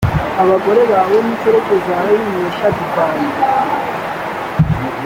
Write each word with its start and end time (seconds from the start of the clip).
abagore 0.41 0.81
bawe 0.91 1.15
n’ 1.23 1.27
inshoreke 1.31 1.75
zawe 1.87 2.13
mubinywesha 2.21 2.67
divayi 2.75 3.27